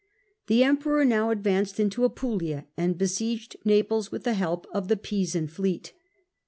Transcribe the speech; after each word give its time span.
The 0.47 0.63
Emperor 0.63 1.05
now 1.05 1.27
vi. 1.27 1.31
an7 1.31 1.31
advanced 1.33 1.79
into 1.79 2.03
Apulia 2.05 2.65
and 2.75 2.97
besieged 2.97 3.55
Naples, 3.63 4.11
with 4.11 4.23
the 4.23 4.33
help 4.33 4.65
f^TomT 4.69 4.75
of 4.75 4.87
the 4.87 4.97
Pisan 4.97 5.47
fleet. 5.47 5.93